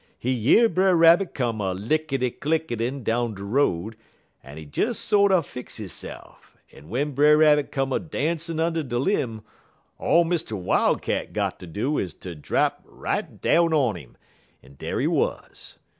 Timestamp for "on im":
13.75-14.17